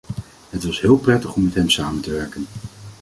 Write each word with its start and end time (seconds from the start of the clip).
Het 0.49 0.63
was 0.63 0.81
heel 0.81 0.97
prettig 0.97 1.35
om 1.35 1.43
met 1.43 1.53
hem 1.53 1.69
samen 1.69 2.01
te 2.01 2.11
werken. 2.11 2.47